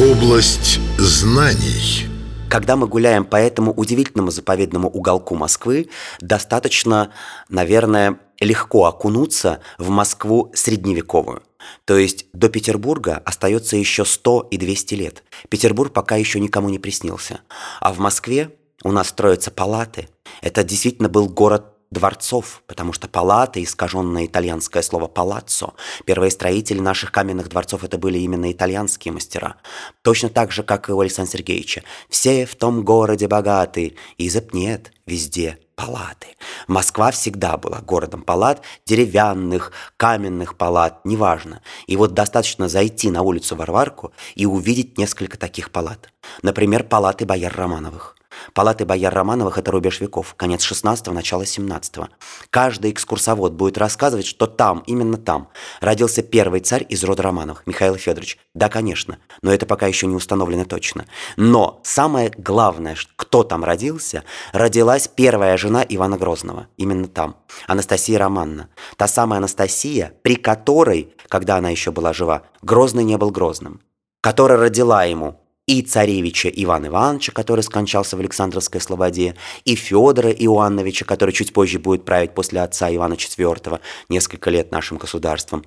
Область 0.00 0.80
знаний. 0.98 2.11
Когда 2.52 2.76
мы 2.76 2.86
гуляем 2.86 3.24
по 3.24 3.36
этому 3.36 3.72
удивительному 3.72 4.30
заповедному 4.30 4.86
уголку 4.86 5.34
Москвы, 5.34 5.88
достаточно, 6.20 7.10
наверное, 7.48 8.18
легко 8.40 8.84
окунуться 8.84 9.60
в 9.78 9.88
Москву 9.88 10.52
средневековую. 10.54 11.42
То 11.86 11.96
есть 11.96 12.26
до 12.34 12.50
Петербурга 12.50 13.22
остается 13.24 13.78
еще 13.78 14.04
100 14.04 14.48
и 14.50 14.58
200 14.58 14.94
лет. 14.96 15.24
Петербург 15.48 15.94
пока 15.94 16.16
еще 16.16 16.40
никому 16.40 16.68
не 16.68 16.78
приснился. 16.78 17.40
А 17.80 17.90
в 17.90 18.00
Москве 18.00 18.50
у 18.84 18.92
нас 18.92 19.08
строятся 19.08 19.50
палаты. 19.50 20.10
Это 20.42 20.62
действительно 20.62 21.08
был 21.08 21.30
город 21.30 21.71
дворцов, 21.92 22.62
потому 22.66 22.92
что 22.92 23.06
палаты, 23.06 23.62
искаженное 23.62 24.26
итальянское 24.26 24.82
слово 24.82 25.06
«палаццо», 25.06 25.74
первые 26.04 26.30
строители 26.30 26.80
наших 26.80 27.12
каменных 27.12 27.48
дворцов 27.48 27.84
это 27.84 27.98
были 27.98 28.18
именно 28.18 28.50
итальянские 28.50 29.12
мастера. 29.12 29.56
Точно 30.02 30.28
так 30.28 30.50
же, 30.50 30.62
как 30.62 30.88
и 30.88 30.92
у 30.92 31.00
Александра 31.00 31.32
Сергеевича. 31.32 31.84
Все 32.08 32.46
в 32.46 32.56
том 32.56 32.84
городе 32.84 33.28
богаты, 33.28 33.96
изоб 34.18 34.52
нет, 34.54 34.92
везде 35.06 35.58
палаты. 35.74 36.28
Москва 36.66 37.10
всегда 37.10 37.56
была 37.56 37.80
городом 37.80 38.22
палат, 38.22 38.62
деревянных, 38.86 39.72
каменных 39.96 40.56
палат, 40.56 41.04
неважно. 41.04 41.60
И 41.86 41.96
вот 41.96 42.14
достаточно 42.14 42.68
зайти 42.68 43.10
на 43.10 43.22
улицу 43.22 43.56
Варварку 43.56 44.12
и 44.34 44.46
увидеть 44.46 44.98
несколько 44.98 45.38
таких 45.38 45.70
палат. 45.70 46.10
Например, 46.42 46.84
палаты 46.84 47.26
бояр 47.26 47.54
Романовых. 47.54 48.16
Палаты 48.54 48.84
бояр 48.84 49.12
Романовых– 49.14 49.58
это 49.58 49.70
рубеж 49.70 50.00
веков, 50.00 50.34
конец 50.36 50.70
16-го, 50.70 51.12
начало 51.12 51.42
17-го. 51.42 52.08
Каждый 52.50 52.90
экскурсовод 52.90 53.52
будет 53.52 53.78
рассказывать, 53.78 54.26
что 54.26 54.46
там, 54.46 54.82
именно 54.86 55.16
там, 55.16 55.48
родился 55.80 56.22
первый 56.22 56.60
царь 56.60 56.86
из 56.88 57.04
рода 57.04 57.22
Романовых, 57.22 57.66
Михаил 57.66 57.96
Федорович. 57.96 58.38
Да, 58.54 58.68
конечно, 58.68 59.18
но 59.42 59.52
это 59.52 59.66
пока 59.66 59.86
еще 59.86 60.06
не 60.06 60.14
установлено 60.14 60.64
точно. 60.64 61.06
Но 61.36 61.80
самое 61.82 62.32
главное, 62.36 62.96
кто 63.16 63.42
там 63.44 63.64
родился, 63.64 64.24
родилась 64.52 65.08
первая 65.08 65.56
жена 65.56 65.84
Ивана 65.88 66.16
Грозного, 66.18 66.68
именно 66.76 67.08
там, 67.08 67.36
Анастасия 67.66 68.18
Романна. 68.18 68.68
Та 68.96 69.08
самая 69.08 69.38
Анастасия, 69.38 70.12
при 70.22 70.36
которой, 70.36 71.14
когда 71.28 71.56
она 71.56 71.70
еще 71.70 71.90
была 71.90 72.12
жива, 72.12 72.42
Грозный 72.62 73.04
не 73.04 73.16
был 73.16 73.30
Грозным 73.30 73.80
которая 74.22 74.56
родила 74.58 75.04
ему 75.04 75.40
и 75.66 75.82
царевича 75.82 76.48
Ивана 76.48 76.86
Ивановича, 76.86 77.32
который 77.32 77.60
скончался 77.60 78.16
в 78.16 78.20
Александровской 78.20 78.80
Слободе, 78.80 79.36
и 79.64 79.76
Федора 79.76 80.30
Иоанновича, 80.30 81.04
который 81.04 81.30
чуть 81.30 81.52
позже 81.52 81.78
будет 81.78 82.04
править 82.04 82.34
после 82.34 82.60
отца 82.60 82.92
Ивана 82.92 83.14
IV 83.14 83.80
несколько 84.08 84.50
лет 84.50 84.72
нашим 84.72 84.98
государством. 84.98 85.64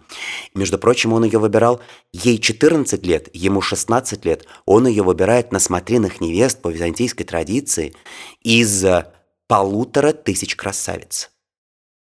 Между 0.54 0.78
прочим, 0.78 1.14
он 1.14 1.24
ее 1.24 1.40
выбирал, 1.40 1.80
ей 2.12 2.40
14 2.40 3.06
лет, 3.06 3.30
ему 3.34 3.62
16 3.62 4.25
лет, 4.25 4.46
он 4.66 4.86
ее 4.86 5.04
выбирает 5.04 5.52
на 5.52 5.60
смотринах 5.60 6.20
невест 6.20 6.62
по 6.62 6.68
византийской 6.68 7.25
традиции 7.25 7.96
из 8.42 8.86
полутора 9.48 10.12
тысяч 10.12 10.56
красавиц. 10.56 11.32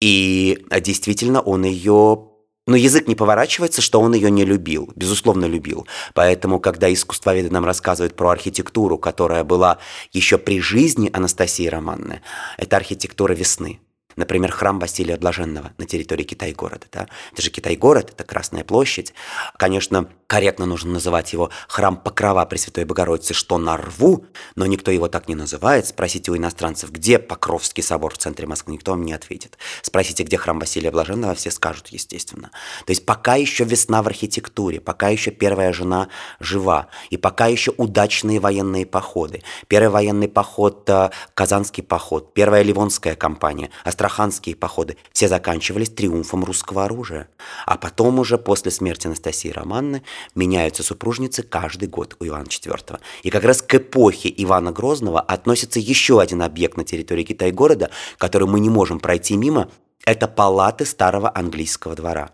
И 0.01 0.67
действительно 0.81 1.41
он 1.41 1.65
ее 1.65 2.29
но 2.67 2.77
язык 2.77 3.09
не 3.09 3.15
поворачивается, 3.15 3.83
что 3.83 4.01
он 4.01 4.15
ее 4.15 4.31
не 4.31 4.45
любил, 4.45 4.93
безусловно 4.95 5.47
любил. 5.47 5.87
Поэтому, 6.15 6.61
когда 6.61 6.93
искусствоведы 6.93 7.51
нам 7.51 7.65
рассказывают 7.65 8.15
про 8.15 8.31
архитектуру, 8.31 8.99
которая 8.99 9.45
была 9.45 9.79
еще 10.13 10.39
при 10.39 10.61
жизни 10.61 11.11
Анастасии 11.13 11.67
Романны, 11.67 12.23
это 12.59 12.77
архитектура 12.77 13.33
весны. 13.35 13.81
Например, 14.17 14.51
храм 14.51 14.79
Василия 14.79 15.17
Блаженного 15.17 15.73
на 15.79 15.87
территории 15.87 16.25
Китай-города. 16.25 16.87
Да? 16.93 17.09
Это 17.33 17.43
же 17.43 17.51
Китай-город, 17.51 18.11
это 18.11 18.25
Красная 18.25 18.65
площадь. 18.65 19.13
Конечно, 19.57 20.09
корректно 20.27 20.67
нужно 20.67 20.93
называть 20.93 21.33
его 21.33 21.51
храм 21.69 21.97
Покрова 21.97 22.45
Пресвятой 22.47 22.85
Богородицы, 22.85 23.35
что 23.35 23.59
на 23.59 23.77
рву, 23.77 24.25
но 24.57 24.67
никто 24.67 24.91
его 24.91 25.09
так 25.09 25.29
не 25.29 25.35
называет. 25.35 25.87
Спросите 25.87 26.31
у 26.31 26.37
иностранцев, 26.37 26.91
где 26.91 27.19
Покровский 27.19 27.83
собор 27.83 28.15
в 28.15 28.19
центре 28.19 28.47
Москвы, 28.47 28.73
никто 28.75 28.93
вам 28.93 29.05
не 29.05 29.13
ответит. 29.13 29.59
Спросите, 29.83 30.23
где 30.23 30.37
храм 30.37 30.59
Василия 30.59 30.91
Блаженного, 30.91 31.35
все 31.35 31.51
скажут, 31.51 31.89
естественно. 31.89 32.51
То 32.87 32.91
есть 32.91 33.05
пока 33.05 33.35
еще 33.35 33.65
весна 33.65 34.03
в 34.03 34.07
архитектуре, 34.07 34.81
пока 34.81 35.09
еще 35.09 35.31
первая 35.31 35.73
жена 35.73 36.09
жива, 36.41 36.89
и 37.11 37.17
пока 37.17 37.47
еще 37.47 37.73
удачные 37.77 38.41
военные 38.41 38.87
походы. 38.87 39.43
Первый 39.69 39.91
военный 39.91 40.29
поход, 40.29 40.89
э, 40.89 41.11
Казанский 41.35 41.83
поход, 41.83 42.35
первая 42.35 42.63
Ливонская 42.63 43.17
кампания, 43.17 43.71
астраханские 44.03 44.57
походы, 44.57 44.97
все 45.13 45.29
заканчивались 45.29 45.91
триумфом 45.91 46.45
русского 46.45 46.85
оружия. 46.85 47.29
А 47.67 47.77
потом 47.77 48.19
уже 48.19 48.37
после 48.37 48.73
смерти 48.73 49.07
Анастасии 49.07 49.51
Романны 49.51 50.03
меняются 50.35 50.83
супружницы 50.83 51.43
каждый 51.43 51.89
год 51.89 52.17
у 52.19 52.27
Ивана 52.27 52.45
IV. 52.45 52.99
И 53.23 53.31
как 53.31 53.45
раз 53.45 53.63
к 53.63 53.75
эпохе 53.75 54.33
Ивана 54.37 54.73
Грозного 54.73 55.21
относится 55.21 55.79
еще 55.79 56.21
один 56.21 56.43
объект 56.43 56.77
на 56.77 56.85
территории 56.85 57.23
Китай-города, 57.23 57.91
который 58.19 58.49
мы 58.49 58.59
не 58.59 58.71
можем 58.71 58.99
пройти 58.99 59.37
мимо, 59.37 59.69
это 60.05 60.27
палаты 60.27 60.85
старого 60.85 61.31
английского 61.33 61.95
двора. 61.95 62.31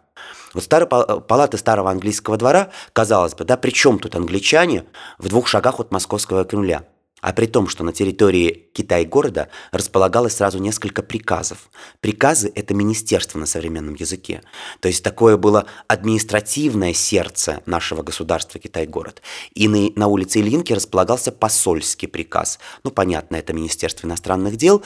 Вот 0.55 0.65
старые 0.65 0.89
палаты 0.89 1.59
старого 1.59 1.91
английского 1.91 2.39
двора, 2.39 2.71
казалось 2.95 3.35
бы, 3.35 3.45
да, 3.45 3.59
при 3.59 3.71
чем 3.71 3.99
тут 3.99 4.17
англичане 4.17 4.85
в 5.19 5.29
двух 5.29 5.47
шагах 5.47 5.81
от 5.81 5.93
московского 5.93 6.45
Кремля? 6.45 6.85
А 7.21 7.33
при 7.33 7.47
том, 7.47 7.69
что 7.69 7.83
на 7.83 7.93
территории 7.93 8.69
Китай-города 8.73 9.49
располагалось 9.73 10.37
сразу 10.37 10.59
несколько 10.59 11.03
приказов. 11.03 11.69
Приказы– 12.01 12.53
это 12.55 12.75
министерство 12.75 13.39
на 13.39 13.47
современном 13.47 13.95
языке. 13.95 14.43
То 14.81 14.89
есть 14.89 15.03
такое 15.03 15.37
было 15.37 15.67
административное 15.89 16.95
сердце 16.95 17.61
нашего 17.67 18.03
государства 18.03 18.61
Китай-город. 18.61 19.23
И 19.55 19.67
на, 19.67 19.91
на 19.97 20.07
улице 20.07 20.41
Ильинки 20.41 20.73
располагался 20.73 21.33
посольский 21.33 22.07
приказ. 22.07 22.61
Ну, 22.85 22.91
понятно, 22.93 23.37
это 23.37 23.53
Министерство 23.53 24.07
иностранных 24.07 24.57
дел. 24.57 24.83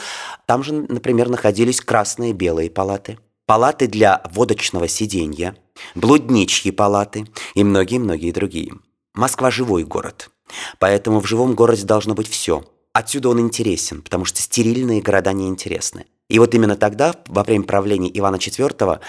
Там 0.47 0.63
же, 0.63 0.73
например, 0.73 1.29
находились 1.29 1.81
красные 1.81 2.31
и 2.31 2.35
белые 2.35 2.71
палаты. 2.71 3.19
Палаты 3.45 3.89
для 3.89 4.23
водочного 4.33 4.89
сиденья, 4.89 5.55
блудничьи 5.95 6.71
палаты 6.71 7.27
и 7.55 7.65
многие-многие 7.65 8.31
другие. 8.31 8.73
Москва– 9.15 9.51
живой 9.51 9.85
город– 9.85 10.31
Поэтому 10.79 11.21
в 11.21 11.27
живом 11.27 11.55
городе 11.55 11.85
должно 11.85 12.15
быть 12.15 12.29
все. 12.29 12.65
Отсюда 12.93 13.31
он 13.31 13.41
интересен, 13.41 14.03
потому 14.03 14.25
что 14.25 14.43
стерильные 14.43 15.01
города 15.01 15.33
неинтересны. 15.33 16.07
И 16.29 16.39
вот 16.39 16.55
именно 16.55 16.77
тогда, 16.77 17.15
во 17.27 17.43
время 17.43 17.65
правления 17.65 18.11
Ивана 18.19 18.37
IV, 18.37 19.01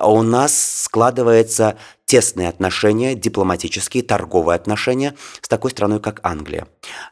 у 0.00 0.22
нас 0.22 0.82
складываются 0.84 1.76
тесные 2.04 2.48
отношения, 2.48 3.14
дипломатические, 3.14 4.02
торговые 4.02 4.56
отношения 4.56 5.14
с 5.40 5.48
такой 5.48 5.70
страной, 5.70 6.00
как 6.00 6.20
Англия. 6.22 6.66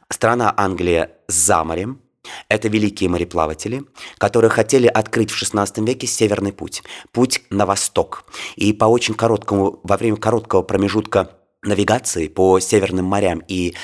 Страна 0.08 0.52
Англия 0.56 1.12
за 1.28 1.62
морем, 1.64 2.00
это 2.48 2.68
великие 2.68 3.08
мореплаватели, 3.08 3.84
которые 4.18 4.50
хотели 4.50 4.86
открыть 4.86 5.30
в 5.30 5.42
XVI 5.42 5.84
веке 5.84 6.06
Северный 6.06 6.52
путь, 6.52 6.82
путь 7.12 7.42
на 7.50 7.66
восток. 7.66 8.24
И 8.56 8.72
по 8.72 8.86
очень 8.86 9.14
короткому, 9.14 9.80
во 9.82 9.96
время 9.96 10.16
короткого 10.16 10.62
промежутка 10.62 11.39
навигации 11.62 12.28
по 12.28 12.60
северным 12.60 13.04
морям 13.04 13.42
и 13.46 13.74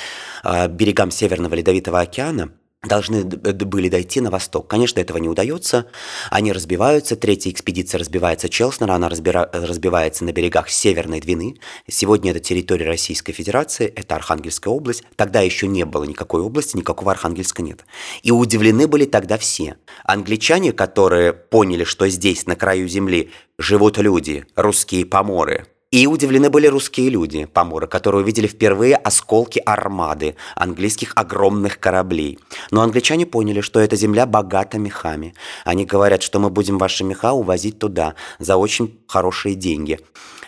э, 0.45 0.68
берегам 0.68 1.11
Северного 1.11 1.54
Ледовитого 1.54 2.00
океана 2.00 2.50
должны 2.87 3.25
были 3.25 3.88
дойти 3.88 4.21
на 4.21 4.30
восток. 4.30 4.68
Конечно, 4.68 5.00
этого 5.00 5.18
не 5.18 5.28
удается. 5.28 5.87
Они 6.30 6.52
разбиваются. 6.52 7.16
Третья 7.16 7.50
экспедиция 7.50 7.99
разбивается 7.99 8.49
Челснера. 8.49 8.92
Она 8.92 9.09
разбира... 9.09 9.50
разбивается 9.52 10.25
на 10.25 10.33
берегах 10.33 10.68
Северной 10.68 11.21
Двины. 11.21 11.56
Сегодня 11.88 12.30
это 12.30 12.40
территория 12.40 12.87
Российской 12.87 13.33
Федерации. 13.33 13.87
Это 13.87 14.16
Архангельская 14.16 14.73
область. 14.73 15.02
Тогда 15.16 15.40
еще 15.40 15.66
не 15.66 15.85
было 15.85 16.04
никакой 16.04 16.40
области, 16.42 16.76
никакого 16.76 17.12
Архангельска 17.12 17.62
нет. 17.62 17.85
И 18.23 18.30
удивлены 18.30 18.87
были 18.87 19.04
тогда 19.04 19.38
все. 19.38 19.76
Англичане, 20.04 20.73
которые 20.73 21.33
поняли, 21.33 21.85
что 21.85 22.09
здесь, 22.09 22.47
на 22.47 22.56
краю 22.56 22.88
земли, 22.88 23.30
живут 23.59 23.99
люди, 23.99 24.45
русские 24.54 25.06
поморы, 25.06 25.66
и 25.97 26.07
удивлены 26.07 26.50
были 26.50 26.67
русские 26.67 27.09
люди, 27.09 27.47
поморы, 27.47 27.87
которые 27.87 28.23
увидели 28.23 28.47
впервые 28.47 28.97
осколки 28.97 29.62
армады 29.65 30.37
английских 30.55 31.12
огромных 31.15 31.81
кораблей. 31.81 32.38
Но 32.71 32.83
англичане 32.83 33.25
поняли, 33.25 33.62
что 33.62 33.81
эта 33.81 33.97
земля 33.97 34.26
богата 34.26 34.79
мехами. 34.79 35.35
Они 35.65 35.87
говорят, 35.87 36.23
что 36.23 36.38
мы 36.38 36.50
будем 36.50 36.76
ваши 36.76 37.03
меха 37.03 37.33
увозить 37.33 37.79
туда 37.79 38.15
за 38.38 38.59
очень 38.59 38.99
хорошие 39.07 39.55
деньги. 39.55 39.99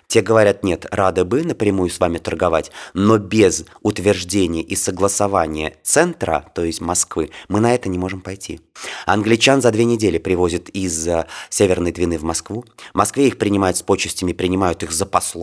Те 0.09 0.23
говорят, 0.23 0.65
нет, 0.65 0.87
рады 0.91 1.25
бы 1.25 1.45
напрямую 1.45 1.91
с 1.91 2.01
вами 2.01 2.17
торговать, 2.17 2.71
но 2.95 3.19
без 3.19 3.67
утверждения 3.83 4.63
и 4.63 4.75
согласования 4.75 5.75
центра, 5.83 6.51
то 6.55 6.65
есть 6.65 6.81
Москвы, 6.81 7.31
мы 7.49 7.61
на 7.61 7.75
это 7.75 7.91
не 7.91 7.99
можем 7.99 8.23
пойти. 8.23 8.61
Англичан 9.05 9.61
за 9.61 9.71
две 9.71 9.85
недели 9.85 10.17
привозят 10.17 10.71
из 10.71 11.07
э, 11.07 11.27
Северной 11.51 11.93
Двины 11.93 12.17
в 12.19 12.23
Москву. 12.23 12.65
В 12.95 12.97
Москве 12.97 13.27
их 13.27 13.37
принимают 13.37 13.77
с 13.77 13.83
почестями, 13.83 14.33
принимают 14.33 14.83
их 14.83 14.93
за 14.93 15.05
послов. 15.05 15.38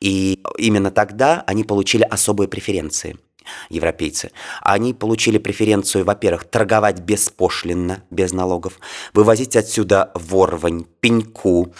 И 0.00 0.40
именно 0.56 0.90
тогда 0.90 1.42
они 1.46 1.64
получили 1.64 2.02
особые 2.02 2.48
преференции– 2.48 3.16
европейцы, 3.68 4.30
они 4.60 4.94
получили 4.94 5.38
преференцию, 5.38 6.04
во-первых, 6.04 6.44
торговать 6.44 7.00
беспошлинно, 7.00 8.02
без 8.10 8.32
налогов, 8.32 8.78
вывозить 9.14 9.56
отсюда 9.56 10.10
ворвань, 10.14 10.84
пеньку, 11.00 11.72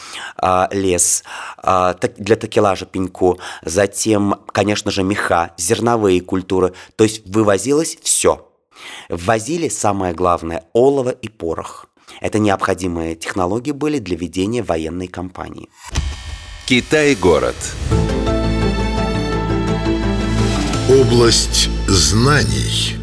э, 0.42 0.66
лес, 0.73 1.25
э, 1.62 1.94
для 2.16 2.37
такелажа 2.37 2.87
пеньку, 2.87 3.38
затем, 3.62 4.37
конечно 4.52 4.90
же, 4.90 5.02
меха, 5.02 5.52
зерновые 5.56 6.20
культуры, 6.20 6.75
то 6.97 7.04
есть 7.04 7.26
вывозилось 7.26 7.99
все. 8.02 8.49
Ввозили, 9.08 9.68
самое 9.68 10.14
главное, 10.14 10.64
олово 10.73 11.11
и 11.11 11.28
порох. 11.28 11.87
Это 12.20 12.38
необходимые 12.38 13.16
технологии 13.16 13.73
были 13.73 13.99
для 13.99 14.16
ведения 14.16 14.62
военной 14.62 15.08
кампании. 15.08 15.68
Китай-город. 16.68 17.56
Область 20.90 21.70
знаний. 21.87 22.94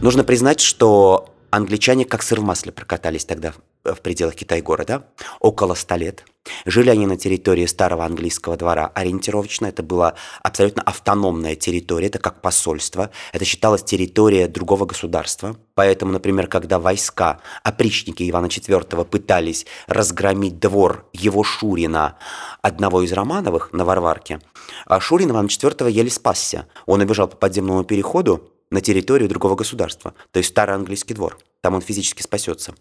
Нужно 0.00 0.24
признать, 0.24 0.58
что 0.58 1.32
англичане 1.50 2.04
как 2.04 2.24
сыр 2.24 2.40
в 2.40 2.42
масле 2.42 2.72
прокатались 2.72 3.24
тогда 3.24 3.52
в 3.84 4.00
пределах 4.00 4.34
Китай-города, 4.34 5.06
около 5.40 5.74
ста 5.74 5.96
лет. 5.96 6.24
Жили 6.64 6.90
они 6.90 7.06
на 7.06 7.16
территории 7.16 7.66
старого 7.66 8.04
английского 8.04 8.56
двора 8.56 8.90
ориентировочно. 8.94 9.66
Это 9.66 9.82
была 9.82 10.14
абсолютно 10.42 10.82
автономная 10.82 11.54
территория, 11.54 12.08
это 12.08 12.18
как 12.18 12.40
посольство. 12.40 13.10
Это 13.32 13.44
считалось 13.44 13.84
территория 13.84 14.48
другого 14.48 14.84
государства. 14.84 15.56
Поэтому, 15.74 16.12
например, 16.12 16.48
когда 16.48 16.78
войска, 16.78 17.40
опричники 17.62 18.28
Ивана 18.28 18.46
IV 18.46 19.04
пытались 19.04 19.66
разгромить 19.86 20.58
двор 20.58 21.08
его 21.12 21.44
Шурина, 21.44 22.16
одного 22.60 23.02
из 23.02 23.12
Романовых 23.12 23.72
на 23.72 23.84
Варварке, 23.84 24.40
а 24.86 25.00
Шурин 25.00 25.30
Ивана 25.30 25.46
IV 25.46 25.90
еле 25.90 26.10
спасся. 26.10 26.66
Он 26.86 27.00
убежал 27.00 27.28
по 27.28 27.36
подземному 27.36 27.84
переходу 27.84 28.50
на 28.70 28.80
территорию 28.80 29.28
другого 29.28 29.54
государства, 29.54 30.14
то 30.32 30.38
есть 30.38 30.50
старый 30.50 30.74
английский 30.74 31.14
двор. 31.14 31.38
Там 31.60 31.74
он 31.74 31.82
физически 31.82 32.22
спасется. 32.22 32.74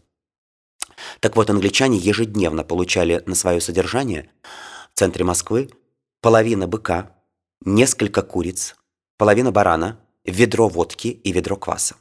Так 1.19 1.35
вот, 1.35 1.49
англичане 1.49 1.97
ежедневно 1.97 2.63
получали 2.63 3.21
на 3.25 3.35
свое 3.35 3.61
содержание 3.61 4.29
в 4.93 4.99
центре 4.99 5.23
Москвы 5.23 5.69
половина 6.21 6.67
быка, 6.67 7.15
несколько 7.63 8.21
куриц, 8.21 8.75
половина 9.17 9.51
барана, 9.51 9.99
ведро 10.25 10.67
водки 10.67 11.07
и 11.07 11.31
ведро 11.31 11.55
кваса. 11.55 11.95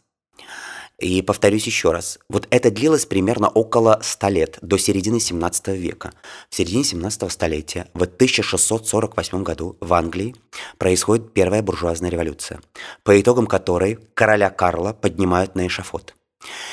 И 0.99 1.23
повторюсь 1.23 1.65
еще 1.65 1.93
раз, 1.93 2.19
вот 2.29 2.47
это 2.51 2.71
длилось 2.71 3.07
примерно 3.07 3.49
около 3.49 4.01
100 4.03 4.29
лет, 4.29 4.59
до 4.61 4.77
середины 4.77 5.19
17 5.19 5.69
века. 5.69 6.13
В 6.51 6.55
середине 6.55 6.85
17 6.85 7.33
столетия, 7.33 7.89
в 7.95 8.03
1648 8.03 9.43
году 9.43 9.79
в 9.81 9.95
Англии 9.95 10.37
происходит 10.77 11.33
первая 11.33 11.63
буржуазная 11.63 12.11
революция, 12.11 12.61
по 13.03 13.19
итогам 13.19 13.47
которой 13.47 13.99
короля 14.13 14.51
Карла 14.51 14.93
поднимают 14.93 15.55
на 15.55 15.67
эшафот– 15.67 16.15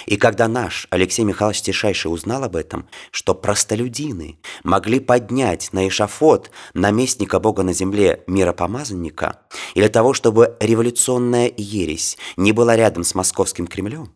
и 0.06 0.18
когда 0.18 0.48
наш 0.48 0.88
Алексей 0.90 1.24
Михайлович 1.24 1.62
Тишайший 1.62 2.12
узнал 2.12 2.44
об 2.44 2.56
этом, 2.56 2.88
что 3.12 3.36
простолюдины 3.36 4.40
могли 4.64 5.00
поднять 5.00 5.74
на 5.74 5.88
эшафот 5.88 6.52
наместника 6.74 7.40
Бога 7.40 7.64
на 7.64 7.74
земле 7.74 8.24
миропомазанника, 8.28 9.42
и 9.74 9.80
для 9.80 9.90
того, 9.90 10.14
чтобы 10.14 10.56
революционная 10.60 11.52
ересь 11.56 12.18
не 12.38 12.52
была 12.52 12.76
рядом 12.76 13.04
с 13.04 13.16
московским 13.16 13.68
Кремлем, 13.68 14.14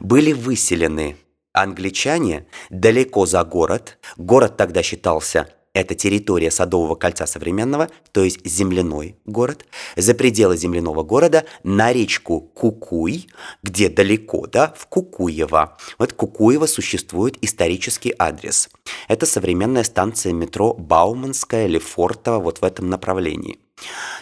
были 0.00 0.32
выселены 0.32 1.16
англичане 1.52 2.46
далеко 2.68 3.26
за 3.26 3.44
город. 3.44 3.98
Город 4.16 4.56
тогда 4.56 4.82
считался 4.82 5.48
это 5.74 5.96
территория 5.96 6.50
Садового 6.50 6.94
кольца 6.94 7.26
современного, 7.26 7.90
то 8.12 8.22
есть 8.22 8.46
земляной 8.46 9.16
город, 9.26 9.66
за 9.96 10.14
пределы 10.14 10.56
земляного 10.56 11.02
города 11.02 11.44
на 11.64 11.92
речку 11.92 12.40
Кукуй, 12.40 13.26
где 13.62 13.88
далеко, 13.88 14.46
да, 14.46 14.72
в 14.76 14.86
Кукуево. 14.86 15.76
Вот 15.98 16.12
Кукуево 16.12 16.66
существует 16.66 17.36
исторический 17.42 18.14
адрес. 18.18 18.70
Это 19.08 19.26
современная 19.26 19.82
станция 19.82 20.32
метро 20.32 20.74
Бауманская 20.74 21.66
или 21.66 21.78
Фортова 21.78 22.38
вот 22.38 22.58
в 22.58 22.64
этом 22.64 22.88
направлении. 22.88 23.58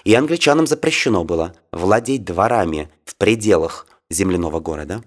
И 0.05 0.15
англичанам 0.15 0.67
запрещено 0.67 1.25
было 1.25 1.55
владеть 1.71 2.25
дворами 2.25 2.91
в 3.05 3.15
пределах 3.17 3.87
земляного 4.09 4.61
города, 4.61 5.03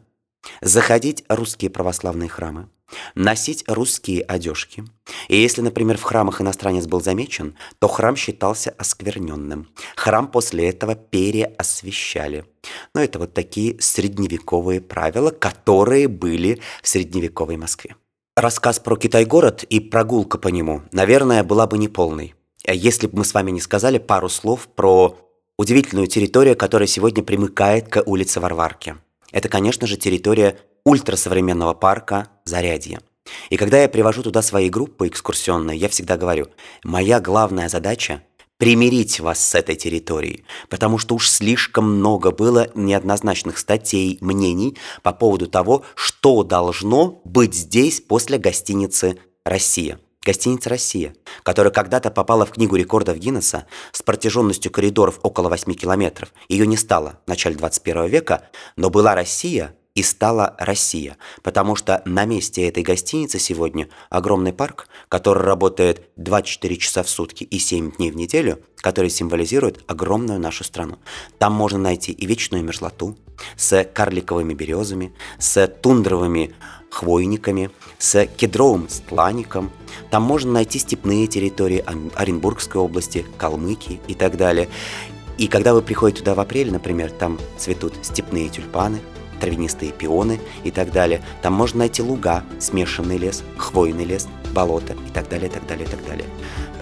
заходить 0.61 1.23
русские 1.27 1.71
православные 1.71 2.29
храмы, 2.29 2.69
носить 3.15 3.63
русские 3.67 4.21
одежки. 4.21 4.83
И 5.27 5.37
если, 5.37 5.61
например, 5.61 5.97
в 5.97 6.03
храмах 6.03 6.41
иностранец 6.41 6.85
был 6.85 7.01
замечен, 7.01 7.55
то 7.79 7.87
храм 7.87 8.15
считался 8.15 8.73
оскверненным. 8.77 9.69
Храм 9.95 10.27
после 10.27 10.69
этого 10.69 10.95
переосвещали. 10.95 12.45
Но 12.93 13.01
это 13.01 13.19
вот 13.19 13.33
такие 13.33 13.79
средневековые 13.79 14.81
правила, 14.81 15.31
которые 15.31 16.07
были 16.07 16.61
в 16.81 16.87
средневековой 16.87 17.57
Москве. 17.57 17.95
Рассказ 18.35 18.79
про 18.79 18.97
Китай-город 18.97 19.63
и 19.63 19.79
прогулка 19.79 20.37
по 20.37 20.49
нему, 20.49 20.83
наверное, 20.91 21.43
была 21.43 21.67
бы 21.67 21.77
неполной, 21.77 22.35
если 22.67 23.07
бы 23.07 23.19
мы 23.19 23.25
с 23.25 23.33
вами 23.33 23.51
не 23.51 23.61
сказали 23.61 23.97
пару 23.97 24.27
слов 24.27 24.67
про 24.67 25.17
удивительную 25.57 26.07
территорию, 26.07 26.57
которая 26.57 26.87
сегодня 26.87 27.23
примыкает 27.23 27.87
к 27.87 28.03
улице 28.05 28.41
Варварки. 28.41 28.97
Это, 29.31 29.47
конечно 29.47 29.87
же, 29.87 29.95
территория 29.95 30.57
ультрасовременного 30.85 31.73
парка 31.73 32.29
Зарядье. 32.45 32.99
И 33.49 33.57
когда 33.57 33.81
я 33.81 33.89
привожу 33.89 34.21
туда 34.21 34.41
свои 34.41 34.69
группы 34.69 35.07
экскурсионные, 35.07 35.77
я 35.77 35.89
всегда 35.89 36.15
говорю, 36.15 36.47
моя 36.83 37.19
главная 37.19 37.69
задача 37.69 38.21
примирить 38.57 39.19
вас 39.19 39.45
с 39.45 39.55
этой 39.55 39.75
территорией, 39.75 40.45
потому 40.69 40.97
что 40.97 41.15
уж 41.15 41.29
слишком 41.29 41.97
много 41.97 42.31
было 42.31 42.69
неоднозначных 42.75 43.57
статей, 43.57 44.17
мнений 44.21 44.77
по 45.01 45.11
поводу 45.11 45.47
того, 45.47 45.83
что 45.95 46.43
должно 46.43 47.19
быть 47.25 47.53
здесь 47.53 47.99
после 47.99 48.37
гостиницы 48.37 49.17
«Россия». 49.43 49.99
Гостиница 50.23 50.69
«Россия», 50.69 51.15
которая 51.43 51.71
когда-то 51.71 52.09
попала 52.11 52.45
в 52.45 52.51
книгу 52.51 52.75
рекордов 52.75 53.17
Гиннесса 53.17 53.65
с 53.91 54.01
протяженностью 54.01 54.71
коридоров 54.71 55.19
около 55.21 55.49
8 55.49 55.73
километров. 55.73 56.33
Ее 56.47 56.65
не 56.65 56.77
стало 56.77 57.19
в 57.25 57.29
начале 57.29 57.55
21 57.55 58.07
века, 58.07 58.49
но 58.75 58.89
была 58.89 59.13
Россия 59.13 59.75
и 59.95 60.03
стала 60.03 60.55
Россия, 60.59 61.17
потому 61.41 61.75
что 61.75 62.01
на 62.05 62.25
месте 62.25 62.67
этой 62.67 62.83
гостиницы 62.83 63.39
сегодня 63.39 63.87
огромный 64.09 64.51
парк, 64.51 64.89
который 65.07 65.43
работает 65.43 66.09
24 66.17 66.77
часа 66.77 67.01
в 67.01 67.09
сутки 67.09 67.45
и 67.45 67.57
7 67.57 67.93
дней 67.93 68.11
в 68.11 68.17
неделю, 68.17 68.59
который 68.77 69.09
символизирует 69.09 69.83
огромную 69.87 70.39
нашу 70.39 70.65
страну. 70.65 70.99
Там 71.39 71.53
можно 71.53 71.79
найти 71.79 72.11
и 72.11 72.25
вечную 72.25 72.63
мерзлоту 72.63 73.17
с 73.55 73.85
карликовыми 73.85 74.53
березами, 74.53 75.13
с 75.39 75.65
тундровыми 75.67 76.53
хвойниками, 76.91 77.71
с 77.97 78.25
кедровым 78.25 78.89
стланником. 78.89 79.71
Там 80.11 80.23
можно 80.23 80.51
найти 80.51 80.77
степные 80.77 81.27
территории 81.27 81.83
Оренбургской 82.15 82.81
области, 82.81 83.25
Калмыкии 83.37 84.01
и 84.07 84.13
так 84.13 84.35
далее. 84.37 84.67
И 85.37 85.47
когда 85.47 85.73
вы 85.73 85.81
приходите 85.81 86.19
туда 86.19 86.35
в 86.35 86.39
апреле, 86.39 86.71
например, 86.71 87.11
там 87.11 87.39
цветут 87.57 87.93
степные 88.01 88.49
тюльпаны– 88.49 88.99
травянистые 89.39 89.91
пионы 89.91 90.39
и 90.63 90.71
так 90.71 90.91
далее. 90.91 91.21
Там 91.41 91.53
можно 91.53 91.79
найти 91.79 92.01
луга, 92.01 92.43
смешанный 92.59 93.17
лес, 93.17 93.43
хвойный 93.57 94.05
лес, 94.05 94.27
болото 94.53 94.93
и 95.07 95.11
так 95.11 95.29
далее, 95.29 95.47
и 95.47 95.51
так 95.51 95.65
далее, 95.67 95.85
и 95.85 95.89
так 95.89 96.05
далее. 96.05 96.25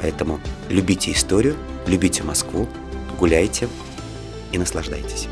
Поэтому 0.02 0.40
любите 0.70 1.12
историю, 1.12 1.56
любите 1.88 2.24
Москву, 2.24 2.68
гуляйте 3.20 3.68
и 4.52 4.58
наслаждайтесь. 4.58 5.28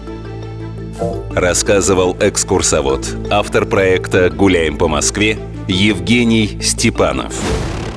Рассказывал 1.33 2.15
экскурсовод, 2.19 3.07
автор 3.31 3.65
проекта 3.65 4.29
«Гуляем 4.29 4.77
по 4.77 4.87
Москве» 4.87 5.39
Евгений 5.67 6.59
Степанов. 6.61 7.33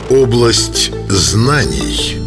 Область 0.09 0.93
знаний. 1.09 2.24